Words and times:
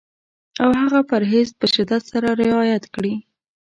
او 0.63 0.69
هغه 0.81 0.99
پرهېز 1.09 1.49
په 1.59 1.65
شدت 1.75 2.03
سره 2.11 2.29
رعایت 2.41 2.83
کړي. 2.93 3.13